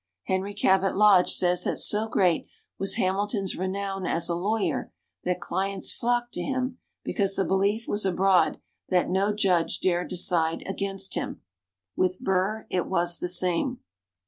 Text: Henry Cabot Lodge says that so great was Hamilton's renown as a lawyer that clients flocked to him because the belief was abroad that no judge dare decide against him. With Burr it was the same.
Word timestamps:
Henry 0.23 0.55
Cabot 0.55 0.95
Lodge 0.95 1.31
says 1.31 1.63
that 1.65 1.77
so 1.77 2.07
great 2.07 2.47
was 2.79 2.95
Hamilton's 2.95 3.55
renown 3.55 4.07
as 4.07 4.27
a 4.27 4.33
lawyer 4.35 4.91
that 5.25 5.39
clients 5.39 5.91
flocked 5.91 6.33
to 6.33 6.41
him 6.41 6.79
because 7.03 7.35
the 7.35 7.45
belief 7.45 7.87
was 7.87 8.03
abroad 8.03 8.59
that 8.89 9.11
no 9.11 9.31
judge 9.31 9.79
dare 9.79 10.03
decide 10.03 10.63
against 10.67 11.13
him. 11.13 11.41
With 11.95 12.19
Burr 12.19 12.65
it 12.71 12.87
was 12.87 13.19
the 13.19 13.27
same. 13.27 13.81